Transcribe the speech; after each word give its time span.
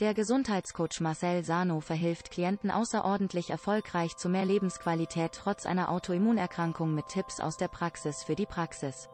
Der 0.00 0.14
Gesundheitscoach 0.14 1.00
Marcel 1.00 1.44
Sano 1.44 1.80
verhilft 1.80 2.30
Klienten 2.30 2.70
außerordentlich 2.70 3.50
erfolgreich 3.50 4.16
zu 4.16 4.30
mehr 4.30 4.46
Lebensqualität 4.46 5.32
trotz 5.32 5.66
einer 5.66 5.90
Autoimmunerkrankung 5.90 6.94
mit 6.94 7.08
Tipps 7.08 7.38
aus 7.38 7.58
der 7.58 7.68
Praxis 7.68 8.24
für 8.24 8.34
die 8.34 8.46
Praxis. 8.46 9.10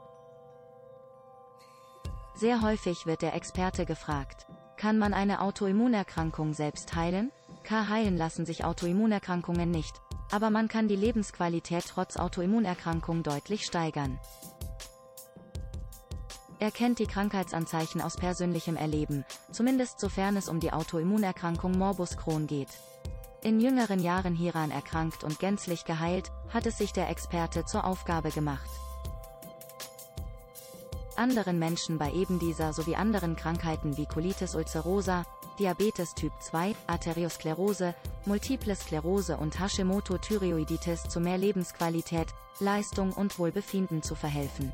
Sehr 2.34 2.62
häufig 2.62 3.04
wird 3.04 3.22
der 3.22 3.34
Experte 3.34 3.84
gefragt, 3.84 4.46
kann 4.76 4.96
man 4.96 5.12
eine 5.12 5.40
Autoimmunerkrankung 5.40 6.54
selbst 6.54 6.94
heilen? 6.94 7.32
K. 7.64 7.88
Heilen 7.88 8.16
lassen 8.16 8.46
sich 8.46 8.64
Autoimmunerkrankungen 8.64 9.72
nicht, 9.72 10.00
aber 10.30 10.50
man 10.50 10.68
kann 10.68 10.86
die 10.86 10.94
Lebensqualität 10.94 11.84
trotz 11.88 12.16
Autoimmunerkrankung 12.16 13.24
deutlich 13.24 13.66
steigern. 13.66 14.20
Er 16.58 16.70
kennt 16.70 16.98
die 16.98 17.06
Krankheitsanzeichen 17.06 18.00
aus 18.00 18.16
persönlichem 18.16 18.76
Erleben, 18.76 19.26
zumindest 19.52 20.00
sofern 20.00 20.36
es 20.36 20.48
um 20.48 20.58
die 20.58 20.72
Autoimmunerkrankung 20.72 21.76
Morbus 21.76 22.16
Crohn 22.16 22.46
geht. 22.46 22.70
In 23.42 23.60
jüngeren 23.60 24.00
Jahren 24.00 24.34
hieran 24.34 24.70
erkrankt 24.70 25.22
und 25.22 25.38
gänzlich 25.38 25.84
geheilt, 25.84 26.32
hat 26.48 26.64
es 26.64 26.78
sich 26.78 26.92
der 26.92 27.10
Experte 27.10 27.66
zur 27.66 27.84
Aufgabe 27.84 28.30
gemacht. 28.30 28.70
Anderen 31.14 31.58
Menschen 31.58 31.98
bei 31.98 32.10
eben 32.12 32.38
dieser 32.38 32.72
sowie 32.72 32.96
anderen 32.96 33.36
Krankheiten 33.36 33.96
wie 33.98 34.06
Colitis 34.06 34.54
ulcerosa, 34.54 35.24
Diabetes 35.58 36.14
Typ 36.14 36.32
2, 36.40 36.74
Arteriosklerose, 36.86 37.94
Multiple 38.24 38.76
Sklerose 38.76 39.36
und 39.36 39.58
Hashimoto-Thyreoiditis 39.58 41.04
zu 41.04 41.20
mehr 41.20 41.38
Lebensqualität, 41.38 42.28
Leistung 42.60 43.12
und 43.12 43.38
Wohlbefinden 43.38 44.02
zu 44.02 44.14
verhelfen. 44.14 44.72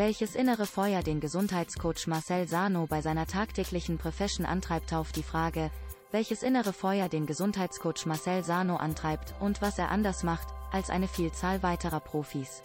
Welches 0.00 0.34
innere 0.34 0.64
Feuer 0.64 1.02
den 1.02 1.20
Gesundheitscoach 1.20 2.06
Marcel 2.06 2.48
Sano 2.48 2.86
bei 2.86 3.02
seiner 3.02 3.26
tagtäglichen 3.26 3.98
Profession 3.98 4.46
antreibt 4.46 4.94
auf 4.94 5.12
die 5.12 5.22
Frage, 5.22 5.70
welches 6.10 6.42
innere 6.42 6.72
Feuer 6.72 7.10
den 7.10 7.26
Gesundheitscoach 7.26 8.06
Marcel 8.06 8.42
Sano 8.42 8.76
antreibt 8.76 9.34
und 9.40 9.60
was 9.60 9.78
er 9.78 9.90
anders 9.90 10.22
macht, 10.22 10.48
als 10.72 10.88
eine 10.88 11.06
Vielzahl 11.06 11.62
weiterer 11.62 12.00
Profis. 12.00 12.62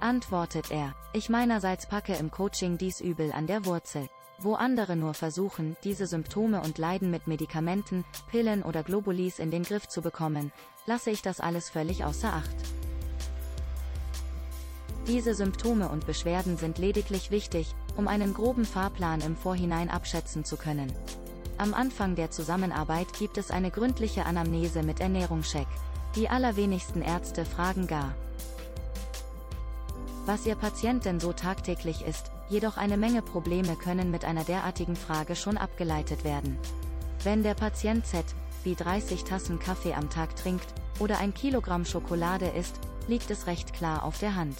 Antwortet 0.00 0.70
er, 0.70 0.94
ich 1.14 1.30
meinerseits 1.30 1.86
packe 1.86 2.14
im 2.16 2.30
Coaching 2.30 2.76
dies 2.76 3.00
Übel 3.00 3.32
an 3.32 3.46
der 3.46 3.64
Wurzel. 3.64 4.06
Wo 4.36 4.52
andere 4.52 4.96
nur 4.96 5.14
versuchen, 5.14 5.78
diese 5.82 6.06
Symptome 6.06 6.60
und 6.60 6.76
Leiden 6.76 7.10
mit 7.10 7.26
Medikamenten, 7.26 8.04
Pillen 8.30 8.62
oder 8.62 8.82
Globulis 8.82 9.38
in 9.38 9.50
den 9.50 9.62
Griff 9.62 9.88
zu 9.88 10.02
bekommen, 10.02 10.52
lasse 10.84 11.10
ich 11.10 11.22
das 11.22 11.40
alles 11.40 11.70
völlig 11.70 12.04
außer 12.04 12.34
Acht. 12.34 12.79
Diese 15.10 15.34
Symptome 15.34 15.88
und 15.88 16.06
Beschwerden 16.06 16.56
sind 16.56 16.78
lediglich 16.78 17.32
wichtig, 17.32 17.74
um 17.96 18.06
einen 18.06 18.32
groben 18.32 18.64
Fahrplan 18.64 19.20
im 19.22 19.36
Vorhinein 19.36 19.90
abschätzen 19.90 20.44
zu 20.44 20.56
können. 20.56 20.92
Am 21.58 21.74
Anfang 21.74 22.14
der 22.14 22.30
Zusammenarbeit 22.30 23.12
gibt 23.18 23.36
es 23.36 23.50
eine 23.50 23.72
gründliche 23.72 24.24
Anamnese 24.24 24.84
mit 24.84 25.00
Ernährungscheck. 25.00 25.66
Die 26.14 26.28
allerwenigsten 26.28 27.02
Ärzte 27.02 27.44
fragen 27.44 27.88
gar, 27.88 28.14
was 30.26 30.46
ihr 30.46 30.54
Patient 30.54 31.04
denn 31.04 31.18
so 31.18 31.32
tagtäglich 31.32 32.06
ist, 32.06 32.30
jedoch 32.48 32.76
eine 32.76 32.96
Menge 32.96 33.20
Probleme 33.20 33.74
können 33.74 34.12
mit 34.12 34.24
einer 34.24 34.44
derartigen 34.44 34.94
Frage 34.94 35.34
schon 35.34 35.58
abgeleitet 35.58 36.22
werden. 36.22 36.56
Wenn 37.24 37.42
der 37.42 37.54
Patient 37.54 38.06
Z, 38.06 38.24
wie 38.62 38.76
30 38.76 39.24
Tassen 39.24 39.58
Kaffee 39.58 39.94
am 39.94 40.08
Tag 40.08 40.36
trinkt, 40.36 40.68
oder 41.00 41.18
ein 41.18 41.34
Kilogramm 41.34 41.84
Schokolade 41.84 42.46
isst, 42.46 42.78
liegt 43.08 43.28
es 43.32 43.48
recht 43.48 43.72
klar 43.72 44.04
auf 44.04 44.20
der 44.20 44.36
Hand 44.36 44.54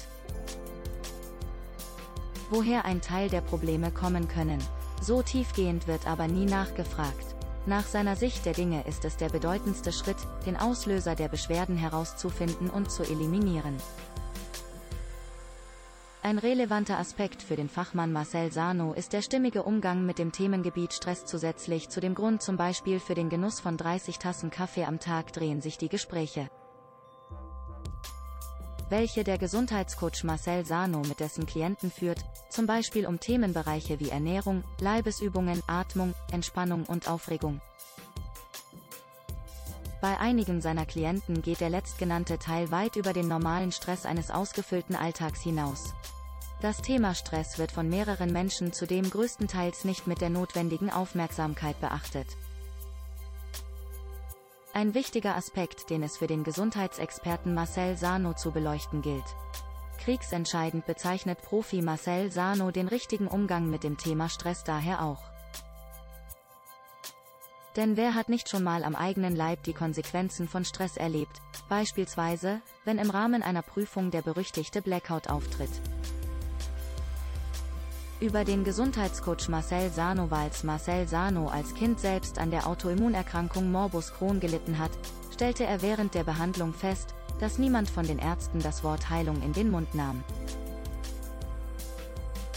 woher 2.51 2.85
ein 2.85 3.01
Teil 3.01 3.31
der 3.31 3.41
Probleme 3.41 3.91
kommen 3.91 4.29
können. 4.29 4.63
So 5.01 5.23
tiefgehend 5.23 5.87
wird 5.87 6.07
aber 6.07 6.29
nie 6.29 6.45
nachgefragt. 6.45 7.37
Nach 7.67 7.87
seiner 7.87 8.17
Sicht 8.17 8.45
der 8.45 8.53
Dinge 8.53 8.87
ist 8.87 9.05
es 9.05 9.17
der 9.17 9.29
bedeutendste 9.29 9.93
Schritt, 9.93 10.17
den 10.47 10.57
Auslöser 10.57 11.15
der 11.15 11.29
Beschwerden 11.29 11.77
herauszufinden 11.77 12.69
und 12.71 12.91
zu 12.91 13.03
eliminieren. 13.03 13.77
Ein 16.23 16.39
relevanter 16.39 16.99
Aspekt 16.99 17.43
für 17.43 17.57
den 17.57 17.71
Fachmann 17.71 18.13
Marcel 18.13 18.53
Sano 18.53 18.93
ist 18.93 19.15
der 19.15 19.23
stimmige 19.23 19.63
Umgang 19.63 20.05
mit 20.05 20.19
dem 20.19 20.33
Themengebiet 20.33 20.93
Stress 20.93 21.25
zusätzlich 21.25 21.89
zu 21.89 22.01
dem 22.01 22.15
Grund 22.15 22.43
zum 22.43 22.59
Beispiel 22.59 23.01
für 23.01 23.15
den 23.15 23.31
Genuss 23.31 23.61
von 23.61 23.79
30 23.79 24.19
Tassen 24.19 24.51
Kaffee 24.51 24.85
am 24.85 25.01
Tag 25.01 25.33
drehen 25.33 25.63
sich 25.63 25.79
die 25.79 25.89
Gespräche 25.89 26.51
welche 28.91 29.25
der 29.25 29.39
Gesundheitscoach 29.39 30.25
Marcel 30.25 30.67
Sano 30.67 31.01
mit 31.09 31.21
dessen 31.21 31.47
Klienten 31.47 31.91
führt, 31.91 32.19
zum 32.49 32.67
Beispiel 32.67 33.07
um 33.07 33.21
Themenbereiche 33.21 34.01
wie 34.01 34.11
Ernährung, 34.11 34.65
Leibesübungen, 34.81 35.63
Atmung, 35.67 36.15
Entspannung 36.33 36.85
und 36.85 37.09
Aufregung. 37.09 37.61
Bei 40.01 40.19
einigen 40.19 40.61
seiner 40.61 40.87
Klienten 40.87 41.43
geht 41.43 41.61
der 41.61 41.71
letztgenannte 41.71 42.39
Teil 42.39 42.71
weit 42.71 42.97
über 42.97 43.13
den 43.13 43.29
normalen 43.29 43.71
Stress 43.71 44.07
eines 44.07 44.31
ausgefüllten 44.31 44.97
Alltags 44.97 45.41
hinaus. 45.43 45.95
Das 46.61 46.83
Thema 46.83 47.15
Stress 47.15 47.59
wird 47.59 47.71
von 47.73 47.89
mehreren 47.89 48.33
Menschen 48.33 48.73
zudem 48.73 49.09
größtenteils 49.09 49.85
nicht 49.85 50.07
mit 50.07 50.21
der 50.21 50.31
notwendigen 50.31 50.91
Aufmerksamkeit 50.91 51.81
beachtet. 51.81 52.27
Ein 54.73 54.95
wichtiger 54.95 55.35
Aspekt, 55.35 55.91
den 55.91 56.05
es 56.05 56.17
für 56.17 56.29
den 56.29 56.45
Gesundheitsexperten 56.45 57.55
Marcel 57.55 57.97
Sano 57.97 58.35
zu 58.35 58.53
beleuchten 58.53 59.03
gilt. 59.03 59.25
Kriegsentscheidend 59.99 60.87
bezeichnet 60.87 61.43
Profi 61.43 61.83
Marcel 61.83 62.31
Sano 62.31 62.71
den 62.71 62.87
richtigen 62.87 63.27
Umgang 63.27 63.69
mit 63.69 63.83
dem 63.83 63.99
Thema 63.99 64.29
Stress 64.29 64.63
daher 64.63 65.03
auch. 65.03 65.23
Denn 67.75 67.97
wer 67.97 68.15
hat 68.15 68.29
nicht 68.29 68.49
schon 68.49 68.63
mal 68.63 68.85
am 68.85 68.95
eigenen 68.95 69.35
Leib 69.35 69.65
die 69.65 69.73
Konsequenzen 69.73 70.49
von 70.49 70.65
Stress 70.65 70.97
erlebt, 70.97 71.41
beispielsweise, 71.69 72.63
wenn 72.85 72.99
im 72.99 73.11
Rahmen 73.11 73.43
einer 73.43 73.63
Prüfung 73.63 74.13
der 74.13 74.23
berüchtigte 74.23 74.83
Blackout 74.83 75.29
auftritt. 75.29 75.71
Über 78.21 78.45
den 78.45 78.65
Gesundheitscoach 78.65 79.49
Marcel 79.49 79.91
Sano 79.91 80.31
Wals 80.31 80.63
Marcel 80.63 81.09
Sano 81.09 81.49
als 81.49 81.75
Kind 81.75 81.99
selbst 81.99 82.39
an 82.39 82.51
der 82.51 82.67
Autoimmunerkrankung 82.67 83.73
Morbus 83.73 84.13
Crohn 84.13 84.41
gelitten 84.41 84.79
hat, 84.79 84.91
stellte 85.33 85.65
er 85.65 85.81
während 85.81 86.15
der 86.15 86.25
Behandlung 86.25 86.75
fest, 86.75 87.15
dass 87.39 87.57
niemand 87.57 87.89
von 87.89 88.07
den 88.07 88.19
Ärzten 88.19 88.61
das 88.61 88.85
Wort 88.85 89.09
Heilung 89.09 89.41
in 89.41 89.55
den 89.55 89.71
Mund 89.71 89.95
nahm. 89.95 90.23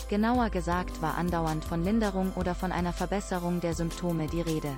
Genauer 0.09 0.49
gesagt 0.49 1.01
war 1.01 1.15
andauernd 1.15 1.63
von 1.63 1.81
Linderung 1.81 2.33
oder 2.35 2.55
von 2.55 2.73
einer 2.73 2.91
Verbesserung 2.91 3.61
der 3.61 3.73
Symptome 3.73 4.27
die 4.27 4.41
Rede. 4.41 4.77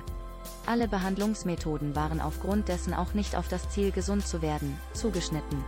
Alle 0.66 0.86
Behandlungsmethoden 0.86 1.96
waren 1.96 2.20
aufgrund 2.20 2.68
dessen 2.68 2.94
auch 2.94 3.12
nicht 3.12 3.34
auf 3.34 3.48
das 3.48 3.68
Ziel 3.70 3.90
gesund 3.90 4.24
zu 4.24 4.40
werden, 4.40 4.78
zugeschnitten. 4.92 5.64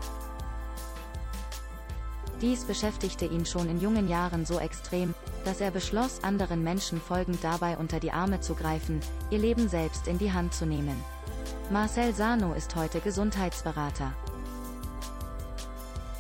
Dies 2.41 2.65
beschäftigte 2.65 3.27
ihn 3.27 3.45
schon 3.45 3.69
in 3.69 3.81
jungen 3.81 4.09
Jahren 4.09 4.47
so 4.47 4.61
extrem, 4.61 5.13
dass 5.45 5.61
er 5.61 5.73
beschloss, 5.73 6.23
anderen 6.23 6.63
Menschen 6.63 7.01
folgend 7.01 7.43
dabei 7.43 7.77
unter 7.77 7.99
die 7.99 8.13
Arme 8.13 8.39
zu 8.41 8.55
greifen, 8.55 9.01
ihr 9.31 9.39
Leben 9.39 9.69
selbst 9.69 10.07
in 10.07 10.19
die 10.19 10.33
Hand 10.33 10.55
zu 10.55 10.65
nehmen. 10.65 11.03
Marcel 11.71 12.15
Sano 12.15 12.55
ist 12.55 12.77
heute 12.77 13.01
Gesundheitsberater, 13.01 14.15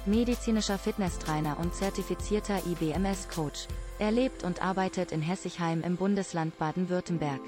medizinischer 0.06 0.78
Fitnesstrainer 0.78 1.60
und 1.60 1.72
zertifizierter 1.74 2.58
IBMS-Coach. 2.66 3.68
Er 3.98 4.10
lebt 4.10 4.42
und 4.42 4.60
arbeitet 4.62 5.12
in 5.12 5.20
Hessigheim 5.22 5.82
im 5.82 5.94
Bundesland 5.96 6.58
Baden-Württemberg. 6.58 7.40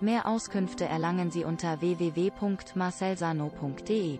Mehr 0.00 0.26
Auskünfte 0.26 0.86
erlangen 0.86 1.30
Sie 1.30 1.44
unter 1.44 1.80
www.marcelsano.de. 1.80 4.18